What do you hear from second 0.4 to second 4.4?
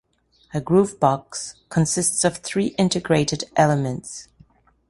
A groovebox consists of three integrated elements.